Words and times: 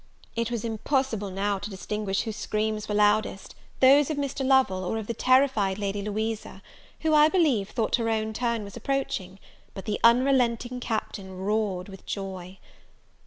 It 0.35 0.49
was 0.49 0.65
impossible 0.65 1.29
now 1.29 1.59
to 1.59 1.69
distinguish 1.69 2.21
whose 2.21 2.35
screams 2.35 2.89
were 2.89 2.95
loudest, 2.95 3.53
those 3.81 4.09
of 4.09 4.17
Mr. 4.17 4.43
Lovel, 4.43 4.83
or 4.83 4.97
of 4.97 5.05
the 5.05 5.13
terrified 5.13 5.77
Lady 5.77 6.01
Louisa, 6.01 6.63
who 7.01 7.13
I 7.13 7.29
believe, 7.29 7.69
thought 7.69 7.97
her 7.97 8.09
own 8.09 8.33
turn 8.33 8.63
was 8.63 8.75
approaching: 8.75 9.37
but 9.75 9.85
the 9.85 9.99
unrelenting 10.03 10.79
Captain 10.79 11.37
roared 11.37 11.87
with 11.87 12.03
joy. 12.07 12.57